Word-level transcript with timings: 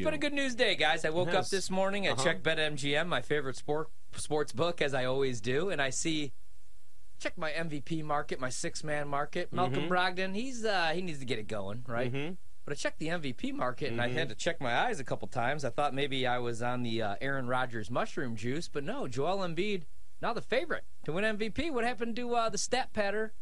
you. 0.00 0.06
It's 0.08 0.10
been 0.10 0.14
a 0.14 0.30
good 0.30 0.32
news 0.34 0.54
day, 0.54 0.74
guys. 0.74 1.04
I 1.04 1.10
woke 1.10 1.34
up 1.34 1.48
this 1.48 1.70
morning. 1.70 2.06
I 2.06 2.10
Uh-huh. 2.12 2.24
checked 2.24 2.42
BetMGM, 2.42 3.06
my 3.06 3.20
favorite 3.22 3.56
sport 3.56 3.88
sports 4.16 4.52
book, 4.52 4.82
as 4.82 4.92
I 4.94 5.04
always 5.04 5.40
do, 5.40 5.70
and 5.70 5.80
I 5.80 5.90
see 5.90 6.32
check 7.20 7.36
my 7.38 7.50
MVP 7.50 8.02
market, 8.02 8.40
my 8.40 8.48
six 8.48 8.82
man 8.82 9.06
market. 9.08 9.52
Malcolm 9.52 9.84
Mm-hmm. 9.88 9.92
Brogdon, 9.92 10.34
he's 10.34 10.64
uh, 10.64 10.90
he 10.94 11.02
needs 11.02 11.18
to 11.20 11.24
get 11.24 11.38
it 11.38 11.46
going, 11.48 11.84
right? 11.86 12.12
Mhm. 12.12 12.36
But 12.64 12.72
I 12.72 12.76
checked 12.76 12.98
the 12.98 13.08
MVP 13.08 13.52
market, 13.52 13.90
and 13.92 14.00
I 14.00 14.08
Mm-hmm. 14.08 14.16
had 14.18 14.28
to 14.30 14.34
check 14.34 14.60
my 14.60 14.76
eyes 14.86 15.00
a 15.00 15.04
couple 15.04 15.28
times. 15.28 15.64
I 15.64 15.70
thought 15.70 15.94
maybe 15.94 16.26
I 16.26 16.38
was 16.38 16.62
on 16.62 16.82
the 16.82 17.02
uh, 17.02 17.14
Aaron 17.20 17.46
Rodgers 17.46 17.90
mushroom 17.90 18.36
juice, 18.36 18.68
but 18.68 18.84
no. 18.84 19.06
Joel 19.06 19.38
Embiid 19.38 19.82
now 20.22 20.32
the 20.32 20.42
favorite 20.42 20.84
to 21.04 21.12
win 21.12 21.24
MVP. 21.24 21.70
What 21.70 21.84
happened 21.84 22.16
to 22.16 22.34
uh, 22.34 22.48
the 22.48 22.58
stat 22.58 22.92
patter? 22.92 23.32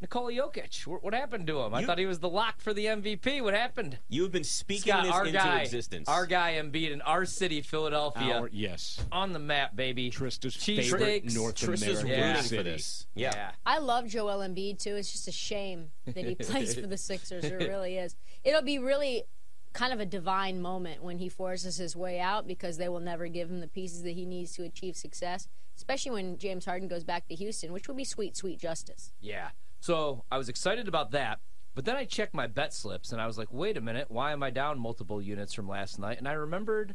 Nikola 0.00 0.32
Jokic. 0.32 0.86
What, 0.86 1.04
what 1.04 1.12
happened 1.14 1.46
to 1.48 1.60
him? 1.60 1.74
I 1.74 1.80
You- 1.80 1.86
thought 1.86 1.98
he 1.98 2.06
was 2.06 2.20
the 2.20 2.28
lock 2.28 2.60
for 2.60 2.72
the 2.72 2.86
MVP. 2.86 3.42
What 3.42 3.52
happened? 3.54 3.98
You 4.08 4.22
have 4.22 4.32
been 4.32 4.44
speaking 4.44 4.92
Scott, 4.92 5.04
this 5.04 5.12
our 5.12 5.26
into 5.26 5.38
guy, 5.38 5.60
existence. 5.60 6.08
our 6.08 6.24
guy 6.26 6.54
Embiid 6.54 6.90
in 6.92 7.02
our 7.02 7.24
city, 7.26 7.60
Philadelphia, 7.60 8.38
Our, 8.40 8.48
yes. 8.52 8.98
on 9.12 9.32
the 9.32 9.38
map, 9.38 9.76
baby. 9.76 10.10
Trysta's 10.10 10.54
Cheese 10.54 10.90
favorite 10.90 11.00
steaks. 11.22 11.34
North 11.34 11.56
Trish 11.56 11.86
is 11.86 12.02
American 12.02 12.06
Yeah. 12.08 12.28
rooting 12.28 12.42
city. 12.42 12.56
for 12.56 12.62
this. 12.62 13.06
Yeah. 13.14 13.50
I 13.66 13.78
love 13.78 14.06
Joel 14.08 14.38
Embiid 14.38 14.78
too. 14.78 14.96
It's 14.96 15.12
just 15.12 15.28
a 15.28 15.32
shame 15.32 15.90
that 16.06 16.24
he 16.24 16.34
plays 16.40 16.74
for 16.74 16.86
the 16.86 16.96
Sixers. 16.96 17.44
It 17.44 17.56
really 17.68 17.98
is. 17.98 18.16
It'll 18.42 18.62
be 18.62 18.78
really 18.78 19.24
kind 19.72 19.92
of 19.92 20.00
a 20.00 20.06
divine 20.06 20.60
moment 20.60 21.02
when 21.02 21.18
he 21.18 21.28
forces 21.28 21.76
his 21.76 21.94
way 21.94 22.18
out 22.18 22.46
because 22.46 22.76
they 22.78 22.88
will 22.88 22.98
never 23.00 23.28
give 23.28 23.48
him 23.50 23.60
the 23.60 23.68
pieces 23.68 24.02
that 24.02 24.12
he 24.12 24.24
needs 24.24 24.52
to 24.56 24.64
achieve 24.64 24.96
success. 24.96 25.46
Especially 25.76 26.10
when 26.10 26.36
James 26.38 26.64
Harden 26.64 26.88
goes 26.88 27.04
back 27.04 27.28
to 27.28 27.34
Houston, 27.34 27.72
which 27.72 27.86
would 27.86 27.96
be 27.96 28.04
sweet, 28.04 28.36
sweet 28.36 28.58
justice. 28.58 29.12
Yeah. 29.20 29.50
So 29.80 30.24
I 30.30 30.38
was 30.38 30.48
excited 30.48 30.88
about 30.88 31.10
that, 31.12 31.40
but 31.74 31.84
then 31.84 31.96
I 31.96 32.04
checked 32.04 32.34
my 32.34 32.46
bet 32.46 32.72
slips 32.74 33.12
and 33.12 33.20
I 33.20 33.26
was 33.26 33.38
like, 33.38 33.48
wait 33.52 33.76
a 33.76 33.80
minute, 33.80 34.06
why 34.10 34.32
am 34.32 34.42
I 34.42 34.50
down 34.50 34.78
multiple 34.78 35.20
units 35.22 35.54
from 35.54 35.68
last 35.68 35.98
night? 35.98 36.18
And 36.18 36.28
I 36.28 36.32
remembered 36.32 36.94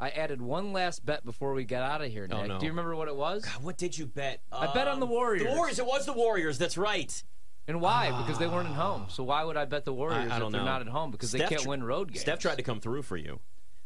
I 0.00 0.10
added 0.10 0.42
one 0.42 0.72
last 0.72 1.06
bet 1.06 1.24
before 1.24 1.54
we 1.54 1.64
got 1.64 1.88
out 1.88 2.02
of 2.02 2.10
here, 2.10 2.26
Nick. 2.26 2.36
Oh, 2.36 2.46
no. 2.46 2.58
Do 2.58 2.66
you 2.66 2.72
remember 2.72 2.96
what 2.96 3.06
it 3.06 3.14
was? 3.14 3.44
God, 3.44 3.62
what 3.62 3.78
did 3.78 3.96
you 3.96 4.06
bet? 4.06 4.40
I 4.50 4.72
bet 4.74 4.88
on 4.88 4.98
the 4.98 5.06
Um, 5.06 5.12
Warriors. 5.12 5.44
The 5.48 5.54
Warriors. 5.56 5.78
It 5.78 5.86
was 5.86 6.04
the 6.04 6.12
Warriors. 6.12 6.58
That's 6.58 6.76
right. 6.76 7.22
And 7.68 7.80
why? 7.80 8.10
because 8.22 8.38
they 8.38 8.48
weren't 8.48 8.68
at 8.68 8.74
home. 8.74 9.06
So 9.08 9.22
why 9.22 9.44
would 9.44 9.56
I 9.56 9.64
bet 9.64 9.84
the 9.84 9.92
Warriors 9.94 10.30
I, 10.30 10.36
I 10.36 10.38
don't 10.38 10.48
if 10.48 10.52
they're 10.52 10.60
know. 10.62 10.66
not 10.66 10.80
at 10.82 10.88
home? 10.88 11.12
Because 11.12 11.30
Steph 11.30 11.42
they 11.42 11.46
can't 11.54 11.62
tr- 11.62 11.68
win 11.70 11.84
road 11.84 12.08
games. 12.08 12.20
Steph 12.22 12.40
tried 12.40 12.56
to 12.56 12.62
come 12.64 12.80
through 12.80 13.02
for 13.02 13.16
you, 13.16 13.38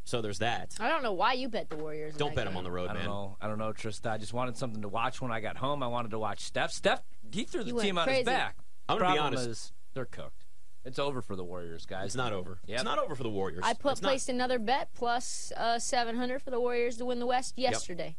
so 0.09 0.23
there's 0.23 0.39
that. 0.39 0.75
I 0.81 0.89
don't 0.89 1.03
know 1.03 1.13
why 1.13 1.35
you 1.35 1.49
bet 1.49 1.69
the 1.69 1.77
Warriors. 1.77 2.17
Don't 2.17 2.31
that 2.31 2.37
bet 2.37 2.45
them 2.47 2.57
on 2.57 2.65
the 2.65 2.71
road, 2.71 2.89
I 2.89 2.95
don't 2.95 3.05
know. 3.05 3.37
I 3.41 3.47
don't 3.47 3.59
know, 3.59 3.73
Trysta. 3.73 4.11
I 4.11 4.17
just 4.19 4.33
wanted 4.33 4.57
something 4.57 4.81
to 4.83 4.89
watch 4.89 5.21
when 5.21 5.31
I 5.31 5.41
got 5.41 5.59
home. 5.59 5.83
I 5.83 5.87
wanted 5.87 6.13
to 6.13 6.19
watch 6.19 6.41
Steph. 6.41 6.73
Steph, 6.73 7.03
he 7.31 7.45
threw 7.45 7.63
the 7.63 7.69
You 7.69 7.75
went 7.75 7.87
team 7.87 7.99
on 7.99 8.09
his 8.09 8.25
back. 8.25 8.57
I'm 8.89 8.99
gonna 8.99 9.13
be 9.13 9.19
honest. 9.19 9.47
is, 9.47 9.73
they're 9.93 10.07
cooked. 10.07 10.45
It's 10.85 10.99
over 10.99 11.21
for 11.21 11.37
the 11.37 11.45
Warriors, 11.45 11.85
guys. 11.85 12.07
It's 12.07 12.15
not 12.15 12.33
over. 12.33 12.61
Yep. 12.67 12.77
It's 12.77 12.85
not 12.85 12.99
over 12.99 13.15
for 13.15 13.23
the 13.23 13.29
Warriors. 13.29 13.61
I 13.63 13.75
put 13.75 13.93
It's 13.93 14.03
not. 14.03 14.09
placed 14.09 14.31
another 14.31 14.59
bet 14.59 14.89
plus 14.95 15.53
uh, 15.57 15.79
700 15.79 16.41
for 16.41 16.51
the 16.51 16.61
Warriors 16.61 16.97
to 16.97 17.05
win 17.05 17.19
the 17.19 17.27
West 17.27 17.59
yesterday. 17.59 18.17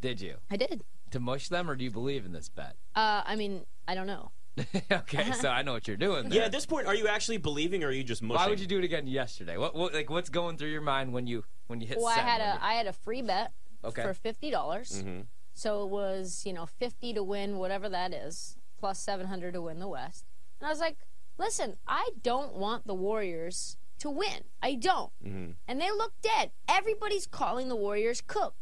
Did 0.00 0.22
you 0.22 0.36
I 0.50 0.56
did. 0.56 0.84
to 1.10 1.20
mush 1.20 1.48
them, 1.48 1.68
or 1.70 1.76
do 1.76 1.84
you 1.84 1.90
believe 1.90 2.24
in 2.24 2.32
this 2.32 2.48
bet? 2.48 2.76
Uh, 2.94 3.22
I 3.26 3.36
mean, 3.36 3.66
I 3.86 3.94
don't 3.94 4.06
know. 4.06 4.30
okay, 4.92 5.32
so 5.32 5.48
I 5.50 5.62
know 5.62 5.72
what 5.72 5.86
you're 5.86 5.96
doing. 5.96 6.28
There. 6.28 6.38
Yeah, 6.40 6.44
at 6.46 6.52
this 6.52 6.64
point, 6.66 6.86
are 6.86 6.94
you 6.94 7.08
actually 7.08 7.36
believing, 7.38 7.84
or 7.84 7.88
are 7.88 7.92
you 7.92 8.02
just 8.04 8.22
mushing? 8.22 8.36
Why 8.42 8.48
would 8.48 8.60
you 8.60 8.66
do 8.66 8.78
it 8.78 8.84
again 8.84 9.06
yesterday? 9.06 9.56
What, 9.56 9.74
what 9.74 9.92
like 9.94 10.08
what's 10.10 10.30
going 10.30 10.56
through 10.56 10.70
your 10.70 10.80
mind 10.80 11.12
when 11.12 11.26
you 11.26 11.44
when 11.66 11.80
you 11.80 11.86
hit? 11.86 11.98
Well, 11.98 12.06
I 12.06 12.14
had 12.14 12.40
When 12.40 12.48
a 12.48 12.54
you- 12.54 12.58
I 12.62 12.72
had 12.74 12.86
a 12.86 12.92
free 12.92 13.22
bet 13.22 13.52
Okay. 13.84 14.02
for 14.02 14.14
fifty 14.14 14.50
dollars. 14.50 15.02
Mm-hmm. 15.02 15.20
So 15.54 15.84
it 15.84 15.90
was 15.90 16.42
you 16.46 16.52
know 16.52 16.66
fifty 16.66 17.12
to 17.14 17.22
win 17.22 17.58
whatever 17.58 17.88
that 17.90 18.12
is, 18.14 18.56
plus 18.78 18.98
seven 18.98 19.26
hundred 19.26 19.52
to 19.54 19.62
win 19.62 19.78
the 19.78 19.88
West. 19.88 20.24
And 20.60 20.66
I 20.66 20.70
was 20.70 20.80
like, 20.80 20.96
listen, 21.38 21.76
I 21.86 22.10
don't 22.22 22.54
want 22.54 22.86
the 22.86 22.94
Warriors 22.94 23.76
to 23.98 24.08
win. 24.10 24.44
I 24.62 24.74
don't. 24.74 25.12
Mm-hmm. 25.24 25.50
And 25.68 25.80
they 25.80 25.90
look 25.90 26.12
dead. 26.22 26.50
Everybody's 26.68 27.26
calling 27.26 27.68
the 27.68 27.76
Warriors 27.76 28.22
cooked. 28.26 28.56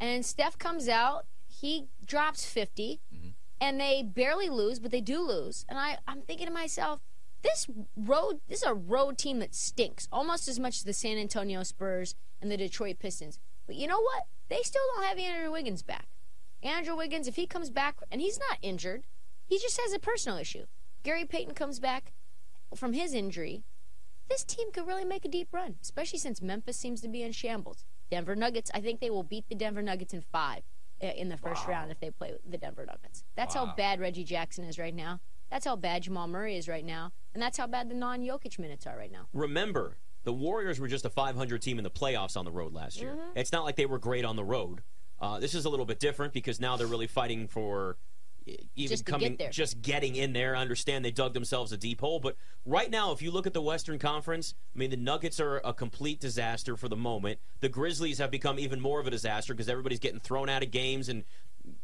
And 0.00 0.24
Steph 0.24 0.58
comes 0.58 0.88
out, 0.88 1.26
he 1.48 1.86
drops 2.04 2.44
50, 2.44 3.00
Mm-hmm. 3.14 3.27
And 3.60 3.80
they 3.80 4.02
barely 4.02 4.48
lose, 4.48 4.78
but 4.78 4.90
they 4.90 5.00
do 5.00 5.20
lose. 5.20 5.64
And 5.68 5.78
I, 5.78 5.98
I'm 6.06 6.22
thinking 6.22 6.46
to 6.46 6.52
myself, 6.52 7.00
this 7.42 7.66
road, 7.96 8.40
this 8.48 8.62
is 8.62 8.68
a 8.68 8.74
road 8.74 9.18
team 9.18 9.38
that 9.40 9.54
stinks 9.54 10.08
almost 10.12 10.48
as 10.48 10.58
much 10.58 10.78
as 10.78 10.84
the 10.84 10.92
San 10.92 11.18
Antonio 11.18 11.62
Spurs 11.62 12.14
and 12.40 12.50
the 12.50 12.56
Detroit 12.56 12.98
Pistons. 12.98 13.38
But 13.66 13.76
you 13.76 13.86
know 13.86 14.00
what? 14.00 14.24
They 14.48 14.62
still 14.62 14.82
don't 14.94 15.06
have 15.06 15.18
Andrew 15.18 15.52
Wiggins 15.52 15.82
back. 15.82 16.08
Andrew 16.62 16.96
Wiggins, 16.96 17.28
if 17.28 17.36
he 17.36 17.46
comes 17.46 17.70
back, 17.70 17.96
and 18.10 18.20
he's 18.20 18.38
not 18.38 18.58
injured, 18.62 19.04
he 19.46 19.58
just 19.58 19.80
has 19.80 19.92
a 19.92 19.98
personal 19.98 20.38
issue. 20.38 20.66
Gary 21.04 21.24
Payton 21.24 21.54
comes 21.54 21.78
back 21.78 22.12
from 22.74 22.92
his 22.92 23.14
injury. 23.14 23.62
This 24.28 24.42
team 24.42 24.72
could 24.72 24.86
really 24.86 25.04
make 25.04 25.24
a 25.24 25.28
deep 25.28 25.48
run, 25.52 25.76
especially 25.80 26.18
since 26.18 26.42
Memphis 26.42 26.76
seems 26.76 27.00
to 27.02 27.08
be 27.08 27.22
in 27.22 27.32
shambles. 27.32 27.84
Denver 28.10 28.34
Nuggets, 28.34 28.70
I 28.74 28.80
think 28.80 29.00
they 29.00 29.10
will 29.10 29.22
beat 29.22 29.48
the 29.48 29.54
Denver 29.54 29.82
Nuggets 29.82 30.12
in 30.12 30.20
five 30.20 30.62
in 31.00 31.28
the 31.28 31.36
first 31.36 31.66
round 31.66 31.90
if 31.90 32.00
they 32.00 32.10
play 32.10 32.32
the 32.48 32.58
Denver 32.58 32.84
Nuggets. 32.86 33.24
That's 33.36 33.54
Wow. 33.54 33.66
how 33.66 33.74
bad 33.76 34.00
Reggie 34.00 34.24
Jackson 34.24 34.64
is 34.64 34.78
right 34.78 34.94
now. 34.94 35.20
That's 35.50 35.64
how 35.64 35.76
bad 35.76 36.02
Jamal 36.02 36.26
Murray 36.28 36.56
is 36.56 36.68
right 36.68 36.84
now. 36.84 37.12
And 37.34 37.42
that's 37.42 37.56
how 37.56 37.66
bad 37.66 37.88
the 37.88 37.94
non 37.94 38.20
Jokic 38.20 38.58
minutes 38.58 38.86
are 38.86 38.96
right 38.96 39.10
now. 39.12 39.28
Remember, 39.32 39.96
the 40.24 40.32
Warriors 40.32 40.78
were 40.80 40.88
just 40.88 41.04
a 41.04 41.10
500 41.10 41.62
team 41.62 41.78
in 41.78 41.84
the 41.84 41.90
playoffs 41.90 42.36
on 42.36 42.44
the 42.44 42.50
road 42.50 42.74
last 42.74 43.00
year. 43.00 43.12
Mm-hmm. 43.12 43.38
It's 43.38 43.52
not 43.52 43.64
like 43.64 43.76
they 43.76 43.86
were 43.86 43.98
great 43.98 44.24
on 44.24 44.36
the 44.36 44.44
road. 44.44 44.82
Uh, 45.20 45.40
this 45.40 45.54
is 45.54 45.64
a 45.64 45.70
little 45.70 45.86
bit 45.86 45.98
different 45.98 46.32
because 46.32 46.60
now 46.60 46.76
they're 46.76 46.86
really 46.86 47.06
fighting 47.06 47.48
for 47.48 47.96
even 48.76 48.90
Just 48.90 49.04
coming, 49.04 49.36
get 49.36 49.52
just 49.52 49.82
getting 49.82 50.16
in 50.16 50.32
there. 50.32 50.56
I 50.56 50.60
understand 50.60 51.04
they 51.04 51.10
dug 51.10 51.34
themselves 51.34 51.72
a 51.72 51.76
deep 51.76 52.00
hole, 52.00 52.20
but 52.20 52.36
right 52.64 52.90
now, 52.90 53.12
if 53.12 53.22
you 53.22 53.30
look 53.30 53.46
at 53.46 53.54
the 53.54 53.62
Western 53.62 53.98
Conference, 53.98 54.54
I 54.74 54.78
mean, 54.78 54.90
the 54.90 54.96
Nuggets 54.96 55.40
are 55.40 55.60
a 55.64 55.72
complete 55.72 56.20
disaster 56.20 56.76
for 56.76 56.88
the 56.88 56.96
moment. 56.96 57.38
The 57.60 57.68
Grizzlies 57.68 58.18
have 58.18 58.30
become 58.30 58.58
even 58.58 58.80
more 58.80 59.00
of 59.00 59.06
a 59.06 59.10
disaster 59.10 59.54
because 59.54 59.68
everybody's 59.68 60.00
getting 60.00 60.20
thrown 60.20 60.48
out 60.48 60.62
of 60.62 60.70
games 60.70 61.08
and 61.08 61.24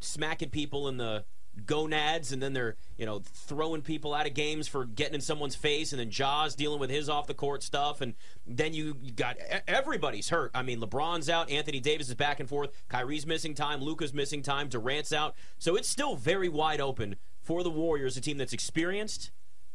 smacking 0.00 0.50
people 0.50 0.88
in 0.88 0.96
the 0.96 1.24
gonads 1.66 2.32
and 2.32 2.42
then 2.42 2.52
they're 2.52 2.76
you 2.96 3.06
know 3.06 3.20
throwing 3.24 3.82
people 3.82 4.12
out 4.12 4.26
of 4.26 4.34
games 4.34 4.66
for 4.66 4.84
getting 4.84 5.14
in 5.14 5.20
someone's 5.20 5.54
face 5.54 5.92
and 5.92 6.00
then 6.00 6.10
Ja's 6.10 6.54
dealing 6.54 6.80
with 6.80 6.90
his 6.90 7.08
off 7.08 7.26
the 7.26 7.34
court 7.34 7.62
stuff 7.62 8.00
and 8.00 8.14
then 8.46 8.74
you, 8.74 8.94
got 9.16 9.36
everybody's 9.66 10.28
hurt. 10.28 10.50
I 10.54 10.62
mean 10.62 10.80
LeBron's 10.80 11.30
out 11.30 11.50
Anthony 11.50 11.80
Davis 11.80 12.08
is 12.08 12.14
back 12.14 12.40
and 12.40 12.48
forth 12.48 12.70
Kyrie's 12.88 13.26
missing 13.26 13.54
time 13.54 13.80
Luka's 13.80 14.12
missing 14.12 14.42
time 14.42 14.68
Durant's 14.68 15.12
out. 15.12 15.34
So 15.58 15.76
it's 15.76 15.88
still 15.88 16.16
very 16.16 16.48
wide 16.48 16.80
open 16.80 17.16
for 17.42 17.62
the 17.62 17.70
Warriors 17.70 18.16
a 18.16 18.20
team 18.20 18.38
that's 18.38 18.52
experienced. 18.52 19.30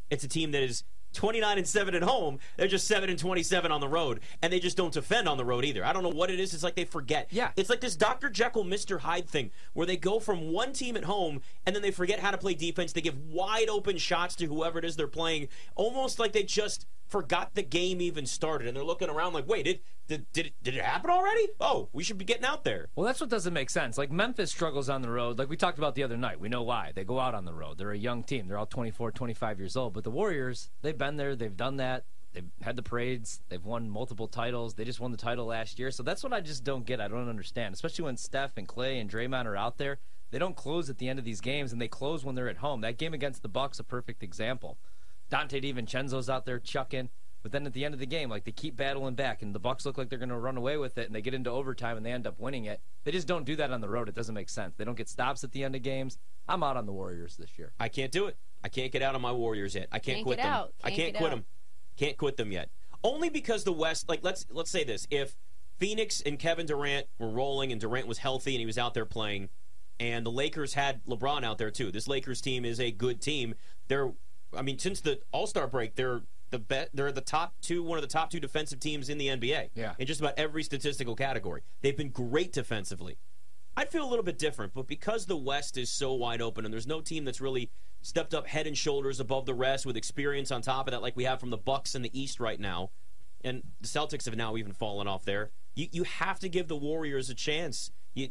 It's 0.09 0.23
a 0.23 0.27
team 0.27 0.51
that 0.51 0.63
is 0.63 0.83
29 1.13 1.57
and 1.57 1.67
7 1.67 1.95
at 1.95 2.03
home. 2.03 2.39
They're 2.57 2.67
just 2.67 2.87
7 2.87 3.09
and 3.09 3.17
27 3.17 3.71
on 3.71 3.81
the 3.81 3.87
road. 3.87 4.19
And 4.41 4.51
they 4.51 4.59
just 4.59 4.77
don't 4.77 4.93
defend 4.93 5.27
on 5.27 5.37
the 5.37 5.45
road 5.45 5.65
either. 5.65 5.85
I 5.85 5.93
don't 5.93 6.03
know 6.03 6.09
what 6.09 6.29
it 6.29 6.39
is. 6.39 6.53
It's 6.53 6.63
like 6.63 6.75
they 6.75 6.85
forget. 6.85 7.27
Yeah. 7.31 7.51
It's 7.55 7.69
like 7.69 7.81
this 7.81 7.95
Dr. 7.95 8.29
Jekyll, 8.29 8.65
Mr. 8.65 8.99
Hyde 8.99 9.27
thing 9.27 9.51
where 9.73 9.87
they 9.87 9.97
go 9.97 10.19
from 10.19 10.51
one 10.51 10.73
team 10.73 10.95
at 10.97 11.05
home 11.05 11.41
and 11.65 11.75
then 11.75 11.81
they 11.81 11.91
forget 11.91 12.19
how 12.19 12.31
to 12.31 12.37
play 12.37 12.53
defense. 12.53 12.93
They 12.93 13.01
give 13.01 13.19
wide 13.29 13.69
open 13.69 13.97
shots 13.97 14.35
to 14.37 14.45
whoever 14.45 14.79
it 14.79 14.85
is 14.85 14.95
they're 14.95 15.07
playing, 15.07 15.47
almost 15.75 16.19
like 16.19 16.33
they 16.33 16.43
just 16.43 16.85
forgot 17.09 17.55
the 17.55 17.63
game 17.63 18.01
even 18.01 18.25
started. 18.25 18.67
And 18.67 18.77
they're 18.77 18.83
looking 18.83 19.09
around 19.09 19.33
like, 19.33 19.47
wait, 19.47 19.65
did, 19.65 19.79
did, 20.07 20.31
did, 20.31 20.45
it, 20.47 20.53
did 20.61 20.75
it 20.75 20.83
happen 20.83 21.09
already? 21.09 21.47
Oh, 21.59 21.89
we 21.91 22.03
should 22.03 22.17
be 22.17 22.25
getting 22.25 22.45
out 22.45 22.63
there. 22.63 22.89
Well, 22.95 23.05
that's 23.05 23.19
what 23.19 23.29
doesn't 23.29 23.53
make 23.53 23.69
sense. 23.69 23.97
Like 23.97 24.11
Memphis 24.11 24.51
struggles 24.51 24.89
on 24.89 25.01
the 25.01 25.09
road. 25.09 25.37
Like 25.37 25.49
we 25.49 25.57
talked 25.57 25.77
about 25.77 25.95
the 25.95 26.03
other 26.03 26.17
night. 26.17 26.39
We 26.39 26.49
know 26.49 26.63
why. 26.63 26.91
They 26.95 27.03
go 27.03 27.19
out 27.19 27.35
on 27.35 27.45
the 27.45 27.53
road. 27.53 27.77
They're 27.77 27.91
a 27.91 27.97
young 27.97 28.23
team. 28.23 28.47
They're 28.47 28.57
all 28.57 28.65
24, 28.65 29.11
25 29.11 29.59
years 29.59 29.75
old. 29.75 29.93
But 29.93 30.03
the 30.03 30.11
Warriors, 30.11 30.69
they've 30.81 30.97
been 30.97 31.17
there. 31.17 31.35
They've 31.35 31.55
done 31.55 31.77
that. 31.77 32.05
They've 32.33 32.49
had 32.61 32.75
the 32.75 32.83
parades. 32.83 33.41
They've 33.49 33.63
won 33.63 33.89
multiple 33.89 34.27
titles. 34.27 34.75
They 34.75 34.85
just 34.85 34.99
won 34.99 35.11
the 35.11 35.17
title 35.17 35.47
last 35.47 35.79
year. 35.79 35.89
So 35.89 36.03
that's 36.03 36.23
what 36.23 36.31
I 36.31 36.41
just 36.41 36.63
don't 36.63 36.85
get. 36.85 37.01
I 37.01 37.07
don't 37.07 37.27
understand. 37.27 37.73
Especially 37.73 38.05
when 38.05 38.17
Steph 38.17 38.57
and 38.57 38.67
Klay 38.67 39.01
and 39.01 39.09
Draymond 39.09 39.45
are 39.45 39.57
out 39.57 39.77
there. 39.77 39.99
They 40.31 40.37
don't 40.37 40.55
close 40.55 40.91
at 40.91 40.99
the 40.99 41.09
end 41.09 41.17
of 41.17 41.25
these 41.25 41.41
games, 41.41 41.71
and 41.71 41.81
they 41.81 41.87
close 41.87 42.23
when 42.23 42.35
they're 42.35 42.49
at 42.49 42.57
home. 42.57 42.81
That 42.81 42.99
game 42.99 43.15
against 43.15 43.41
the 43.41 43.47
Bucks, 43.47 43.79
a 43.79 43.83
perfect 43.83 44.21
example. 44.21 44.77
Donte 45.31 45.61
DiVincenzo's 45.63 46.29
out 46.29 46.45
there 46.45 46.59
chucking. 46.59 47.09
But 47.41 47.53
then 47.53 47.65
at 47.65 47.71
the 47.71 47.85
end 47.85 47.93
of 47.93 48.01
the 48.01 48.05
game, 48.05 48.29
like 48.29 48.43
they 48.43 48.51
keep 48.51 48.75
battling 48.75 49.15
back, 49.15 49.41
and 49.41 49.55
the 49.55 49.59
Bucks 49.59 49.85
look 49.85 49.97
like 49.97 50.09
they're 50.09 50.19
going 50.19 50.27
to 50.27 50.37
run 50.37 50.57
away 50.57 50.75
with 50.75 50.97
it, 50.97 51.05
and 51.05 51.15
they 51.15 51.21
get 51.21 51.33
into 51.33 51.49
overtime 51.49 51.95
and 51.95 52.05
they 52.05 52.11
end 52.11 52.27
up 52.27 52.37
winning 52.37 52.65
it. 52.65 52.81
They 53.05 53.11
just 53.11 53.27
don't 53.27 53.45
do 53.45 53.55
that 53.55 53.71
on 53.71 53.79
the 53.79 53.87
road. 53.87 54.09
It 54.09 54.15
doesn't 54.15 54.35
make 54.35 54.49
sense. 54.49 54.75
They 54.75 54.83
don't 54.83 54.97
get 54.97 55.07
stops 55.07 55.43
at 55.45 55.53
the 55.53 55.63
end 55.63 55.73
of 55.73 55.81
games. 55.81 56.17
I'm 56.49 56.63
out 56.63 56.75
on 56.75 56.85
the 56.85 56.91
Warriors 56.91 57.37
this 57.37 57.57
year. 57.57 57.71
I 57.79 57.87
can't 57.87 58.11
do 58.11 58.25
it. 58.25 58.35
I 58.61 58.67
can't 58.67 58.91
get 58.91 59.01
out 59.01 59.15
on 59.15 59.21
my 59.21 59.31
Warriors 59.31 59.73
yet. 59.73 59.87
I 59.89 59.99
can't, 59.99 60.17
Can't 60.17 60.25
quit 60.25 60.37
get 60.39 60.43
them. 60.43 60.51
out. 60.51 60.73
I 60.83 60.89
Can't 60.89 60.99
can't 60.99 61.13
get 61.13 61.17
quit 61.19 61.31
out. 61.31 61.35
them. 61.37 61.45
Can't 61.95 62.17
quit 62.17 62.35
them 62.35 62.51
yet. 62.51 62.69
Only 63.05 63.29
because 63.29 63.63
the 63.63 63.71
West, 63.71 64.09
like 64.09 64.19
let's 64.21 64.45
let's 64.51 64.69
say 64.69 64.83
this: 64.83 65.07
if 65.09 65.37
Phoenix 65.77 66.19
and 66.19 66.37
Kevin 66.37 66.65
Durant 66.65 67.07
were 67.19 67.29
rolling 67.29 67.71
and 67.71 67.79
Durant 67.79 68.07
was 68.07 68.17
healthy 68.17 68.51
and 68.55 68.59
he 68.59 68.65
was 68.65 68.77
out 68.77 68.93
there 68.93 69.05
playing, 69.05 69.47
and 69.97 70.25
the 70.25 70.31
Lakers 70.31 70.73
had 70.73 71.05
LeBron 71.05 71.45
out 71.45 71.57
there 71.57 71.71
too. 71.71 71.89
This 71.89 72.05
Lakers 72.09 72.41
team 72.41 72.65
is 72.65 72.81
a 72.81 72.91
good 72.91 73.21
team. 73.21 73.55
They're, 73.87 74.11
I 74.55 74.61
mean, 74.61 74.79
since 74.79 75.01
the 75.01 75.19
All 75.31 75.47
Star 75.47 75.67
break, 75.67 75.95
they're 75.95 76.21
the 76.49 76.59
bet. 76.59 76.89
They're 76.93 77.11
the 77.11 77.21
top 77.21 77.53
two, 77.61 77.83
one 77.83 77.97
of 77.97 78.01
the 78.01 78.07
top 78.07 78.29
two 78.29 78.39
defensive 78.39 78.79
teams 78.79 79.09
in 79.09 79.17
the 79.17 79.27
NBA. 79.27 79.69
Yeah. 79.75 79.93
in 79.97 80.07
just 80.07 80.19
about 80.19 80.33
every 80.37 80.63
statistical 80.63 81.15
category, 81.15 81.61
they've 81.81 81.97
been 81.97 82.09
great 82.09 82.51
defensively. 82.53 83.17
I'd 83.77 83.89
feel 83.89 84.03
a 84.03 84.09
little 84.09 84.25
bit 84.25 84.37
different, 84.37 84.73
but 84.73 84.87
because 84.87 85.25
the 85.25 85.37
West 85.37 85.77
is 85.77 85.89
so 85.89 86.13
wide 86.13 86.41
open 86.41 86.65
and 86.65 86.73
there's 86.73 86.87
no 86.87 87.01
team 87.01 87.23
that's 87.23 87.39
really 87.39 87.69
stepped 88.01 88.33
up 88.33 88.47
head 88.47 88.67
and 88.67 88.77
shoulders 88.77 89.19
above 89.19 89.45
the 89.45 89.53
rest 89.53 89.85
with 89.85 89.95
experience 89.95 90.51
on 90.51 90.61
top 90.61 90.87
of 90.87 90.91
that, 90.91 91.01
like 91.01 91.15
we 91.15 91.23
have 91.23 91.39
from 91.39 91.49
the 91.49 91.57
Bucks 91.57 91.95
in 91.95 92.01
the 92.01 92.19
East 92.19 92.39
right 92.39 92.59
now, 92.59 92.89
and 93.41 93.63
the 93.79 93.87
Celtics 93.87 94.25
have 94.25 94.35
now 94.35 94.57
even 94.57 94.73
fallen 94.73 95.07
off 95.07 95.23
there. 95.23 95.51
You 95.75 95.87
you 95.91 96.03
have 96.03 96.39
to 96.39 96.49
give 96.49 96.67
the 96.67 96.75
Warriors 96.75 97.29
a 97.29 97.35
chance. 97.35 97.91
You, 98.13 98.29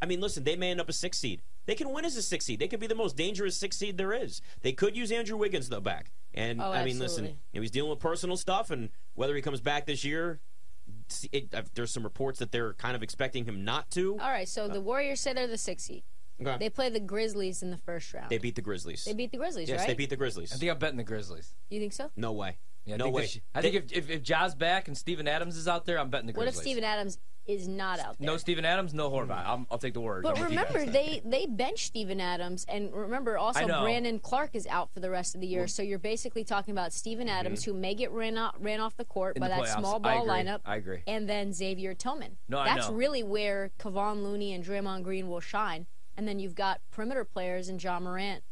I 0.00 0.06
mean, 0.06 0.20
listen, 0.20 0.44
they 0.44 0.56
may 0.56 0.70
end 0.70 0.80
up 0.80 0.88
a 0.88 0.92
six 0.92 1.18
seed. 1.18 1.42
They 1.66 1.74
can 1.74 1.90
win 1.92 2.04
as 2.04 2.16
a 2.16 2.22
six 2.22 2.44
seed. 2.44 2.58
They 2.58 2.68
could 2.68 2.80
be 2.80 2.86
the 2.86 2.94
most 2.94 3.16
dangerous 3.16 3.56
six 3.56 3.76
seed 3.76 3.96
there 3.96 4.12
is. 4.12 4.40
They 4.62 4.72
could 4.72 4.96
use 4.96 5.12
Andrew 5.12 5.36
Wiggins 5.36 5.68
though 5.68 5.80
back. 5.80 6.10
And 6.34 6.60
Oh, 6.60 6.72
I 6.72 6.84
mean, 6.84 6.98
listen, 6.98 7.24
absolutely. 7.24 7.38
you 7.52 7.60
know, 7.60 7.62
he's 7.62 7.70
dealing 7.70 7.90
with 7.90 7.98
personal 8.00 8.36
stuff, 8.36 8.70
and 8.70 8.88
whether 9.14 9.34
he 9.36 9.42
comes 9.42 9.60
back 9.60 9.86
this 9.86 10.02
year, 10.04 10.40
it, 11.30 11.52
uh, 11.54 11.62
there's 11.74 11.90
some 11.90 12.02
reports 12.04 12.38
that 12.38 12.52
they're 12.52 12.72
kind 12.74 12.96
of 12.96 13.02
expecting 13.02 13.44
him 13.44 13.64
not 13.64 13.90
to. 13.92 14.12
All 14.18 14.30
right, 14.30 14.48
so 14.48 14.66
the 14.68 14.80
Warriors 14.80 15.20
say 15.20 15.32
they're 15.32 15.46
the 15.46 15.58
sixth 15.58 15.86
seed. 15.86 16.02
Okay. 16.40 16.56
They 16.58 16.70
play 16.70 16.88
the 16.88 16.98
Grizzlies 17.00 17.62
in 17.62 17.70
the 17.70 17.76
first 17.76 18.12
round. 18.14 18.30
They 18.30 18.38
beat 18.38 18.56
the 18.56 18.62
Grizzlies. 18.62 19.04
They 19.04 19.12
beat 19.12 19.30
the 19.30 19.36
Grizzlies, 19.38 19.68
yes, 19.68 19.80
right? 19.80 19.88
they 19.88 19.94
beat 19.94 20.10
the 20.10 20.16
Grizzlies. 20.16 20.52
I 20.52 20.56
think 20.56 20.72
I'm 20.72 20.78
betting 20.78 20.96
the 20.96 21.04
Grizzlies. 21.04 21.54
You 21.70 21.78
think 21.78 21.92
so? 21.92 22.10
no 22.16 22.32
way. 22.32 22.56
Yeah, 22.84 22.94
I 22.94 22.96
no 22.96 23.04
think 23.04 23.16
way. 23.16 23.24
if- 23.24 23.40
I 23.54 23.60
They- 23.60 23.70
think 23.70 23.92
if, 23.92 23.98
if 23.98 24.10
if 24.10 24.22
Ja's 24.24 24.54
back 24.56 24.88
and 24.88 24.96
Steven 24.98 25.28
Adams 25.28 25.56
is 25.56 25.68
out 25.68 25.84
there, 25.84 26.00
I'm 26.00 26.10
betting 26.10 26.26
the 26.26 26.32
Grizzlies. 26.32 26.46
What 26.46 26.48
if 26.48 26.54
Grizzlies. 26.64 26.72
Steven 26.74 26.84
Adams 26.84 27.18
is 27.46 27.66
not 27.68 27.98
out 28.00 28.18
there? 28.18 28.26
No 28.26 28.36
Steven 28.36 28.64
Adams, 28.64 28.94
no 28.94 29.10
Horvat. 29.10 29.44
I'm, 29.46 29.66
I'll 29.70 29.78
take 29.78 29.94
the 29.94 30.00
Warriors. 30.00 30.22
But 30.22 30.36
I'm 30.38 30.44
with 30.44 30.52
you 30.52 30.58
remember, 30.58 30.90
they 30.90 31.20
they 31.24 31.46
bench 31.46 31.86
Steven 31.86 32.20
Adams, 32.20 32.64
and 32.68 32.92
remember 32.94 33.36
also 33.38 33.66
Brandon 33.66 34.18
Clarke 34.18 34.54
is 34.54 34.66
out 34.68 34.92
for 34.92 35.00
the 35.00 35.10
rest 35.10 35.34
of 35.34 35.40
the 35.40 35.46
year. 35.46 35.66
So 35.66 35.82
you're 35.82 35.98
basically 35.98 36.44
talking 36.44 36.72
about 36.72 36.92
Steven 36.92 37.28
Adams, 37.28 37.64
who 37.64 37.72
may 37.74 37.94
get 37.94 38.10
ran 38.12 38.38
off 38.38 38.54
ran 38.58 38.80
off 38.80 38.96
the 38.96 39.04
court 39.04 39.34
Mm-hmm. 39.36 39.44
In 39.44 39.48
by 39.50 39.56
the 39.56 39.62
that 39.62 39.70
playoffs. 39.76 39.78
small 39.80 39.96
I 39.96 39.98
ball 39.98 40.22
agree. 40.30 40.50
lineup, 40.50 40.60
I 40.64 40.76
agree. 40.76 41.02
and 41.06 41.28
then 41.28 41.52
Xavier 41.52 41.94
Tillman. 41.94 42.36
No, 42.48 42.58
I 42.58 42.74
That's 42.74 42.88
really 42.90 43.22
where 43.22 43.70
Kevon 43.78 44.22
Looney 44.22 44.52
and 44.52 44.64
Draymond 44.64 45.02
Green 45.04 45.28
will 45.28 45.40
shine. 45.40 45.86
And 46.16 46.28
then 46.28 46.38
you've 46.38 46.54
got 46.54 46.80
perimeter 46.90 47.24
players 47.24 47.68
in 47.70 47.78
Ja 47.78 47.98
Morant, 47.98 48.42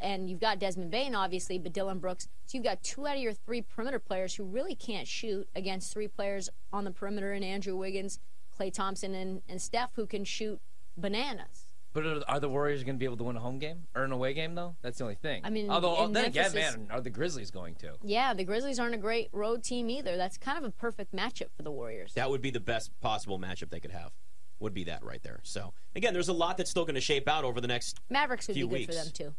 and 0.00 0.28
you've 0.28 0.40
got 0.40 0.58
Desmond 0.58 0.90
Bane, 0.90 1.14
obviously, 1.14 1.58
but 1.58 1.72
Dillon 1.72 1.98
Brooks. 1.98 2.28
So 2.46 2.56
you've 2.58 2.64
got 2.64 2.82
two 2.82 3.06
out 3.06 3.16
of 3.16 3.22
your 3.22 3.32
three 3.32 3.62
perimeter 3.62 3.98
players 3.98 4.34
who 4.34 4.44
really 4.44 4.74
can't 4.74 5.06
shoot 5.06 5.48
against 5.54 5.92
three 5.92 6.08
players 6.08 6.48
on 6.72 6.84
the 6.84 6.90
perimeter 6.90 7.32
and 7.32 7.44
Andrew 7.44 7.76
Wiggins, 7.76 8.18
Klay 8.58 8.72
Thompson, 8.72 9.14
and, 9.14 9.42
and 9.48 9.60
Steph 9.60 9.90
who 9.96 10.06
can 10.06 10.24
shoot 10.24 10.60
bananas. 10.96 11.66
But 11.92 12.06
are, 12.06 12.22
are 12.28 12.38
the 12.40 12.48
Warriors 12.48 12.84
going 12.84 12.94
to 12.96 12.98
be 13.00 13.04
able 13.04 13.16
to 13.16 13.24
win 13.24 13.36
a 13.36 13.40
home 13.40 13.58
game 13.58 13.86
or 13.96 14.04
an 14.04 14.12
away 14.12 14.32
game 14.32 14.54
though? 14.54 14.76
That's 14.80 14.98
the 14.98 15.04
only 15.04 15.16
thing. 15.16 15.42
I 15.44 15.50
mean, 15.50 15.70
although 15.70 16.04
in 16.04 16.12
then 16.12 16.26
again, 16.26 16.46
is- 16.46 16.54
man, 16.54 16.86
are 16.90 17.00
the 17.00 17.10
Grizzlies 17.10 17.50
going 17.50 17.74
to? 17.76 17.94
Yeah, 18.02 18.32
the 18.32 18.44
Grizzlies 18.44 18.78
aren't 18.78 18.94
a 18.94 18.98
great 18.98 19.28
road 19.32 19.64
team 19.64 19.90
either. 19.90 20.16
That's 20.16 20.38
kind 20.38 20.56
of 20.56 20.62
a 20.64 20.70
perfect 20.70 21.12
matchup 21.14 21.48
for 21.56 21.62
the 21.64 21.72
Warriors. 21.72 22.12
That 22.14 22.30
would 22.30 22.42
be 22.42 22.50
the 22.50 22.60
best 22.60 22.92
possible 23.00 23.38
matchup 23.40 23.70
they 23.70 23.80
could 23.80 23.90
have. 23.90 24.12
Would 24.60 24.74
be 24.74 24.84
that 24.84 25.02
right 25.02 25.22
there. 25.22 25.40
So 25.42 25.72
again, 25.96 26.12
there's 26.12 26.28
a 26.28 26.32
lot 26.34 26.58
that's 26.58 26.70
still 26.70 26.84
going 26.84 26.94
to 26.94 27.00
shape 27.00 27.26
out 27.26 27.44
over 27.44 27.60
the 27.60 27.66
next. 27.68 27.98
Mavericks 28.08 28.46
would 28.46 28.54
be 28.54 28.60
few 28.60 28.68
good 28.68 28.86
for 28.86 28.92
them 28.92 29.06
too. 29.12 29.34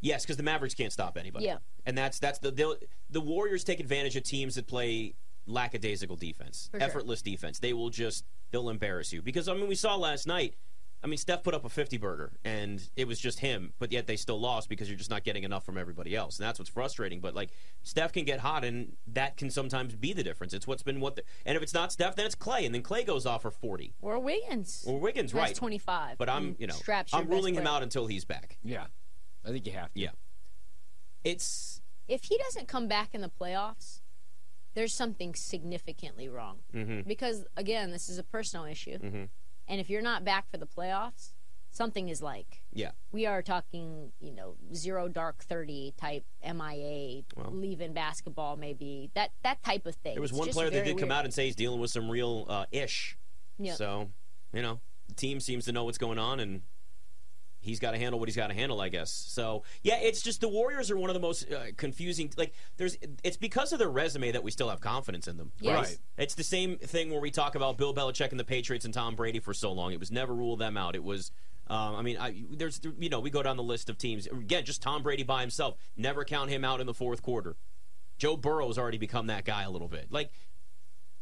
Yes, 0.00 0.22
because 0.22 0.36
the 0.36 0.42
Mavericks 0.42 0.74
can't 0.74 0.92
stop 0.92 1.16
anybody. 1.18 1.44
Yeah. 1.46 1.58
and 1.86 1.96
that's 1.96 2.18
that's 2.18 2.38
the 2.38 2.78
the 3.10 3.20
Warriors 3.20 3.64
take 3.64 3.80
advantage 3.80 4.16
of 4.16 4.22
teams 4.22 4.54
that 4.54 4.66
play 4.66 5.14
lackadaisical 5.46 6.16
defense, 6.16 6.68
For 6.70 6.78
sure. 6.80 6.88
effortless 6.88 7.22
defense. 7.22 7.58
They 7.58 7.72
will 7.72 7.90
just 7.90 8.24
they'll 8.50 8.70
embarrass 8.70 9.12
you 9.12 9.22
because 9.22 9.48
I 9.48 9.54
mean 9.54 9.68
we 9.68 9.74
saw 9.74 9.96
last 9.96 10.26
night. 10.26 10.54
I 11.02 11.06
mean 11.06 11.16
Steph 11.16 11.42
put 11.42 11.54
up 11.54 11.64
a 11.64 11.70
50 11.70 11.96
burger 11.96 12.32
and 12.44 12.78
it 12.94 13.08
was 13.08 13.18
just 13.18 13.40
him, 13.40 13.72
but 13.78 13.90
yet 13.90 14.06
they 14.06 14.16
still 14.16 14.38
lost 14.38 14.68
because 14.68 14.86
you're 14.90 14.98
just 14.98 15.08
not 15.08 15.24
getting 15.24 15.44
enough 15.44 15.64
from 15.64 15.78
everybody 15.78 16.14
else, 16.14 16.38
and 16.38 16.46
that's 16.46 16.58
what's 16.58 16.70
frustrating. 16.70 17.20
But 17.20 17.34
like 17.34 17.50
Steph 17.82 18.12
can 18.12 18.24
get 18.26 18.40
hot, 18.40 18.64
and 18.64 18.96
that 19.06 19.38
can 19.38 19.48
sometimes 19.50 19.94
be 19.94 20.12
the 20.12 20.22
difference. 20.22 20.52
It's 20.52 20.66
what's 20.66 20.82
been 20.82 21.00
what, 21.00 21.16
the, 21.16 21.22
and 21.46 21.56
if 21.56 21.62
it's 21.62 21.72
not 21.72 21.90
Steph, 21.90 22.16
then 22.16 22.26
it's 22.26 22.34
Klay, 22.34 22.66
and 22.66 22.74
then 22.74 22.82
Klay 22.82 23.06
goes 23.06 23.24
off 23.24 23.40
for 23.42 23.50
40 23.50 23.94
Or 24.02 24.18
Wiggins. 24.18 24.84
or 24.86 24.98
Wiggins, 25.00 25.32
right? 25.32 25.54
25. 25.54 26.18
But 26.18 26.28
I'm 26.28 26.54
you 26.58 26.66
know 26.66 26.74
I'm 27.14 27.24
best 27.24 27.30
ruling 27.30 27.54
him 27.54 27.66
out 27.66 27.82
until 27.82 28.06
he's 28.06 28.26
back. 28.26 28.58
Yeah, 28.62 28.84
I 29.44 29.50
think 29.50 29.66
you 29.66 29.72
have 29.72 29.92
to. 29.92 30.00
Yeah, 30.00 30.10
it's 31.24 31.80
If 32.08 32.24
he 32.24 32.38
doesn't 32.38 32.68
come 32.68 32.88
back 32.88 33.14
in 33.14 33.20
the 33.20 33.28
playoffs, 33.30 34.00
there's 34.74 34.94
something 34.94 35.34
significantly 35.34 36.28
wrong. 36.28 36.58
mhm, 36.74 37.06
Because 37.06 37.44
again, 37.56 37.90
this 37.90 38.08
is 38.08 38.18
a 38.18 38.22
personal 38.22 38.66
issue, 38.66 38.98
mhm. 38.98 39.28
and 39.68 39.80
if 39.80 39.88
you're 39.90 40.02
not 40.02 40.24
back 40.24 40.48
for 40.50 40.56
the 40.58 40.66
playoffs, 40.66 41.32
something 41.70 42.08
is 42.08 42.20
like. 42.20 42.62
yeah. 42.72 42.90
We 43.12 43.26
are 43.26 43.42
talking, 43.42 44.12
you 44.20 44.32
know, 44.32 44.56
zero 44.74 45.08
dark 45.08 45.44
thirty 45.44 45.94
type 45.96 46.24
MIA, 46.42 47.22
Well. 47.36 47.50
leaving 47.52 47.92
basketball, 47.92 48.56
maybe 48.56 49.10
that 49.14 49.32
that 49.42 49.62
type 49.62 49.86
of 49.86 49.94
thing. 49.96 50.14
There 50.14 50.22
was 50.22 50.30
It's 50.32 50.38
one 50.38 50.48
player 50.50 50.70
that 50.70 50.76
very 50.76 50.86
did 50.88 50.98
come 50.98 51.08
weird. 51.10 51.18
out 51.18 51.24
and 51.24 51.32
say 51.34 51.46
he's 51.46 51.56
dealing 51.56 51.80
with 51.80 51.90
some 51.90 52.10
real 52.10 52.46
uh, 52.48 52.66
ish. 52.72 53.16
Yeah. 53.58 53.74
So, 53.74 54.10
you 54.52 54.62
know, 54.62 54.80
the 55.08 55.14
team 55.14 55.38
seems 55.40 55.64
to 55.66 55.72
know 55.72 55.84
what's 55.84 55.98
going 55.98 56.18
on, 56.18 56.40
and 56.40 56.62
he's 57.60 57.78
got 57.78 57.92
to 57.92 57.98
handle 57.98 58.18
what 58.18 58.28
he's 58.28 58.36
got 58.36 58.48
to 58.48 58.54
handle, 58.54 58.80
I 58.80 58.88
guess. 58.88 59.10
So, 59.10 59.62
yeah, 59.82 59.98
it's 59.98 60.22
just 60.22 60.40
the 60.40 60.48
Warriors 60.48 60.90
are 60.90 60.96
one 60.96 61.10
of 61.10 61.14
the 61.14 61.20
most 61.20 61.50
uh, 61.50 61.66
confusing. 61.76 62.32
Like, 62.36 62.54
there's, 62.76 62.96
it's 63.22 63.36
because 63.36 63.72
of 63.72 63.78
their 63.78 63.90
resume 63.90 64.32
that 64.32 64.42
we 64.42 64.50
still 64.50 64.68
have 64.68 64.80
confidence 64.80 65.28
in 65.28 65.36
them. 65.36 65.52
Yes. 65.60 65.76
Right. 65.76 65.98
It's 66.18 66.34
the 66.34 66.44
same 66.44 66.78
thing 66.78 67.10
where 67.10 67.20
we 67.20 67.30
talk 67.30 67.54
about 67.54 67.78
Bill 67.78 67.94
Belichick 67.94 68.30
and 68.30 68.40
the 68.40 68.44
Patriots 68.44 68.84
and 68.84 68.94
Tom 68.94 69.14
Brady 69.14 69.40
for 69.40 69.54
so 69.54 69.72
long. 69.72 69.92
It 69.92 70.00
was 70.00 70.10
never 70.10 70.34
rule 70.34 70.56
them 70.56 70.76
out. 70.76 70.94
It 70.94 71.04
was. 71.04 71.32
Um, 71.68 71.94
I 71.94 72.02
mean, 72.02 72.18
I, 72.18 72.42
there's, 72.50 72.80
you 72.98 73.08
know, 73.08 73.20
we 73.20 73.30
go 73.30 73.44
down 73.44 73.56
the 73.56 73.62
list 73.62 73.88
of 73.88 73.96
teams. 73.96 74.26
Again, 74.26 74.64
just 74.64 74.82
Tom 74.82 75.04
Brady 75.04 75.22
by 75.22 75.40
himself. 75.40 75.76
Never 75.96 76.24
count 76.24 76.50
him 76.50 76.64
out 76.64 76.80
in 76.80 76.86
the 76.86 76.94
fourth 76.94 77.22
quarter. 77.22 77.54
Joe 78.18 78.36
Burrow's 78.36 78.76
already 78.76 78.98
become 78.98 79.28
that 79.28 79.44
guy 79.44 79.62
a 79.62 79.70
little 79.70 79.86
bit. 79.86 80.08
Like, 80.10 80.32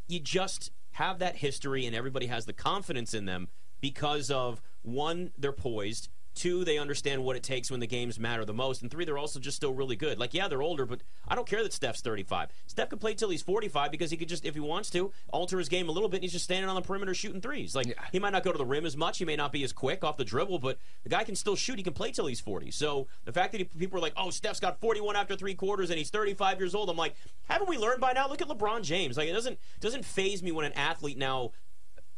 you 0.06 0.20
just 0.20 0.72
have 0.92 1.18
that 1.18 1.36
history 1.36 1.84
and 1.84 1.94
everybody 1.94 2.26
has 2.26 2.46
the 2.46 2.54
confidence 2.54 3.12
in 3.12 3.26
them 3.26 3.48
because 3.82 4.30
of 4.30 4.62
one, 4.80 5.32
they're 5.36 5.52
poised. 5.52 6.08
Two, 6.38 6.64
they 6.64 6.78
understand 6.78 7.24
what 7.24 7.34
it 7.34 7.42
takes 7.42 7.68
when 7.68 7.80
the 7.80 7.86
games 7.86 8.16
matter 8.18 8.44
the 8.44 8.54
most. 8.54 8.80
And 8.82 8.90
three, 8.90 9.04
they're 9.04 9.18
also 9.18 9.40
just 9.40 9.56
still 9.56 9.74
really 9.74 9.96
good. 9.96 10.18
Like, 10.20 10.32
yeah, 10.34 10.46
they're 10.46 10.62
older, 10.62 10.86
but 10.86 11.00
I 11.26 11.34
don't 11.34 11.48
care 11.48 11.64
that 11.64 11.72
Steph's 11.72 12.00
35. 12.00 12.50
Steph 12.68 12.90
could 12.90 13.00
play 13.00 13.14
till 13.14 13.28
he's 13.30 13.42
45 13.42 13.90
because 13.90 14.12
he 14.12 14.16
could 14.16 14.28
just, 14.28 14.44
if 14.44 14.54
he 14.54 14.60
wants 14.60 14.88
to, 14.90 15.10
alter 15.32 15.58
his 15.58 15.68
game 15.68 15.88
a 15.88 15.92
little 15.92 16.08
bit 16.08 16.18
and 16.18 16.22
he's 16.22 16.32
just 16.32 16.44
standing 16.44 16.68
on 16.68 16.76
the 16.76 16.80
perimeter 16.80 17.12
shooting 17.12 17.40
threes. 17.40 17.74
Like, 17.74 17.88
Yeah. 17.88 17.94
he 18.12 18.20
might 18.20 18.30
not 18.30 18.44
go 18.44 18.52
to 18.52 18.58
the 18.58 18.64
rim 18.64 18.86
as 18.86 18.96
much. 18.96 19.18
He 19.18 19.24
may 19.24 19.34
not 19.34 19.50
be 19.50 19.64
as 19.64 19.72
quick 19.72 20.04
off 20.04 20.16
the 20.16 20.24
dribble, 20.24 20.60
but 20.60 20.78
the 21.02 21.08
guy 21.08 21.24
can 21.24 21.34
still 21.34 21.56
shoot. 21.56 21.76
He 21.76 21.82
can 21.82 21.92
play 21.92 22.12
till 22.12 22.26
he's 22.26 22.40
40. 22.40 22.70
So 22.70 23.08
the 23.24 23.32
fact 23.32 23.50
that 23.52 23.58
he, 23.58 23.64
people 23.64 23.98
are 23.98 24.02
like, 24.02 24.14
oh, 24.16 24.30
Steph's 24.30 24.60
got 24.60 24.80
41 24.80 25.16
after 25.16 25.34
three 25.34 25.54
quarters 25.54 25.90
and 25.90 25.98
he's 25.98 26.10
35 26.10 26.60
years 26.60 26.74
old, 26.74 26.88
I'm 26.88 26.96
like, 26.96 27.16
haven't 27.48 27.68
we 27.68 27.78
learned 27.78 28.00
by 28.00 28.12
now? 28.12 28.28
Look 28.28 28.40
at 28.40 28.48
LeBron 28.48 28.82
James. 28.84 29.16
Like, 29.16 29.28
it 29.28 29.32
doesn't 29.32 29.58
doesn't 29.80 30.04
phase 30.04 30.42
me 30.42 30.52
when 30.52 30.64
an 30.66 30.72
athlete 30.74 31.18
now 31.18 31.50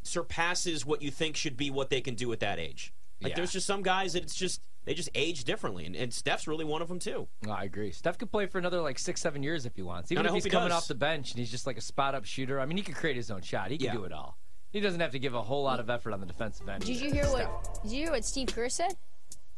surpasses 0.02 0.84
what 0.87 1.02
you 1.02 1.11
think 1.11 1.37
should 1.37 1.56
be 1.56 1.70
what 1.70 1.90
they 1.90 2.00
can 2.00 2.14
do 2.14 2.32
at 2.32 2.40
that 2.40 2.58
age. 2.58 2.93
Like, 3.20 3.31
Yeah. 3.31 3.37
there's 3.37 3.52
just 3.52 3.67
some 3.67 3.82
guys 3.82 4.12
that 4.14 4.22
it's 4.22 4.34
just 4.34 4.61
they 4.84 4.94
just 4.94 5.11
age 5.14 5.44
differently, 5.44 5.84
and, 5.84 5.94
and 5.94 6.12
Steph's 6.12 6.49
really 6.49 6.64
one 6.64 6.81
of 6.81 6.88
them 6.88 6.99
too. 6.99 7.28
No, 7.43 7.52
I 7.52 7.64
agree. 7.64 7.93
Steph 7.93 8.17
could 8.17 8.31
play 8.32 8.46
for 8.46 8.58
another 8.58 8.81
like 8.81 8.99
six, 8.99 9.20
seven 9.20 9.43
years 9.43 9.67
if 9.67 9.76
he 9.76 9.82
wants. 9.82 10.11
Even 10.11 10.20
And 10.25 10.28
I 10.28 10.31
if 10.31 10.34
he's 10.37 10.44
he 10.44 10.50
coming 10.50 10.70
does. 10.70 10.78
off 10.84 10.88
the 10.88 10.94
bench 10.94 11.32
and 11.32 11.38
he's 11.38 11.50
just 11.50 11.67
like 11.67 11.76
a 11.76 11.82
spot 11.82 12.14
up 12.14 12.25
shooter. 12.25 12.58
I 12.58 12.64
mean, 12.64 12.78
he 12.78 12.82
could 12.82 12.94
create 12.96 13.17
his 13.17 13.31
own 13.31 13.43
shot. 13.43 13.70
He 13.70 13.76
can 13.76 13.87
Yeah. 13.88 13.93
do 13.93 14.05
it 14.05 14.12
all. 14.12 14.38
He 14.70 14.81
doesn't 14.81 15.00
have 15.00 15.11
to 15.12 15.19
give 15.19 15.34
a 15.34 15.42
whole 15.42 15.62
lot 15.64 15.80
of 15.80 15.90
effort 15.90 16.12
on 16.14 16.21
the 16.21 16.26
defensive 16.26 16.66
end. 16.68 16.83
Did 16.85 16.99
you 17.00 17.12
hear 17.12 17.25
Steph. 17.25 17.49
what? 17.50 17.80
Did 17.83 17.92
you 17.92 17.99
hear 18.04 18.11
what 18.12 18.25
Steve 18.25 18.49
Kerr 18.49 18.68
said? 18.68 18.97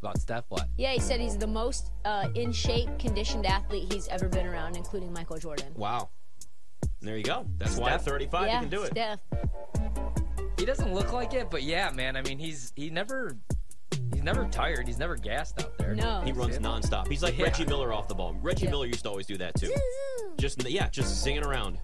about 0.01 0.19
Steph? 0.19 0.45
What? 0.49 0.67
Yeah, 0.77 0.91
he 0.95 0.99
said 0.99 1.21
he's 1.21 1.39
the 1.39 1.47
most 1.47 1.93
uh, 2.05 2.29
in 2.35 2.51
shape, 2.51 2.89
conditioned 2.99 3.47
athlete 3.47 3.93
he's 3.93 4.09
ever 4.09 4.29
been 4.29 4.47
around, 4.49 4.77
including 4.77 5.13
Michael 5.13 5.39
Jordan. 5.39 5.73
Wow. 5.77 6.09
There 7.01 7.17
you 7.17 7.23
go. 7.23 7.47
That's 7.59 7.77
why 7.77 7.93
at 7.93 8.03
35 8.05 8.47
yeah, 8.49 8.55
you 8.55 8.61
can 8.63 8.69
do 8.71 8.83
it. 8.83 8.91
Steph. 8.91 9.21
He 10.59 10.65
doesn't 10.65 10.93
look 10.93 11.13
like 11.13 11.35
it, 11.35 11.51
but 11.51 11.63
yeah, 11.63 11.91
man. 11.91 12.17
I 12.17 12.23
mean, 12.23 12.39
he's 12.41 12.73
he 12.77 12.91
never 12.91 13.37
he's 14.23 14.35
never 14.35 14.49
tired. 14.49 14.87
He's 14.87 14.99
never 14.99 15.17
gassed 15.17 15.61
out 15.61 15.77
there. 15.79 15.95
No. 15.95 16.21
He 16.25 16.33
runs 16.33 16.55
See? 16.57 16.61
nonstop. 16.63 17.09
He's 17.09 17.23
like 17.23 17.37
Yeah. 17.37 17.45
Reggie 17.47 17.65
Miller 17.67 17.93
off 17.93 18.07
the 18.09 18.15
ball. 18.15 18.37
Reggie 18.41 18.65
Yeah. 18.67 18.71
Miller 18.71 18.87
used 18.87 19.03
to 19.03 19.11
always 19.11 19.27
do 19.27 19.37
that 19.39 19.55
too. 19.57 19.75
Just 20.39 20.63
yeah, 20.69 20.89
just 20.89 21.25
zinging 21.27 21.45
around. 21.45 21.79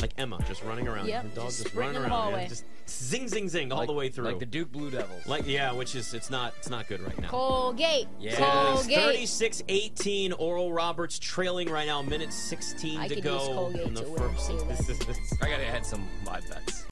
Like 0.00 0.12
Emma, 0.18 0.38
just 0.48 0.62
running 0.64 0.88
around. 0.88 1.06
Yep, 1.06 1.22
Her 1.22 1.28
dog 1.28 1.44
just 1.46 1.62
just, 1.62 1.74
running 1.74 1.94
in 1.94 2.02
the 2.02 2.08
around. 2.08 2.32
yeah, 2.32 2.48
just 2.48 2.64
zing, 2.88 3.28
zing, 3.28 3.48
zing 3.48 3.70
all 3.70 3.78
Like- 3.78 3.86
the 3.86 3.92
way 3.94 4.08
through. 4.08 4.24
like 4.24 4.40
the 4.40 4.44
Duke 4.44 4.72
Blue 4.72 4.90
Devils. 4.90 5.24
Like 5.26 5.46
yeah, 5.46 5.72
which 5.72 5.94
is 5.94 6.12
it's 6.14 6.30
not 6.30 6.52
it's 6.58 6.68
not 6.68 6.88
good 6.88 7.00
right 7.00 7.18
now. 7.20 7.28
Colgate. 7.28 8.08
Yeah. 8.18 8.34
Colgate. 8.34 8.98
36-18. 8.98 10.32
Oral 10.36 10.72
Roberts 10.72 11.18
trailing 11.20 11.70
right 11.70 11.86
now. 11.86 12.02
Minute 12.02 12.32
16 12.32 12.98
I 12.98 13.08
to 13.08 13.20
go 13.20 13.34
use 13.34 13.48
Colgate 13.48 13.80
in 13.86 13.94
the 13.94 14.02
to 14.02 14.10
win, 14.10 14.18
first. 14.34 14.48
too. 14.50 15.36
I 15.42 15.48
gotta 15.48 15.64
add 15.66 15.86
some 15.86 16.06
live 16.26 16.46
bets. 16.50 16.82